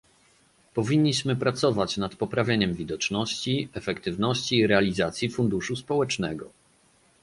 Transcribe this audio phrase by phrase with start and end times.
[0.73, 6.49] Powinniśmy pracować nad poprawieniem widoczności, efektywności i realizacji Funduszu Społecznego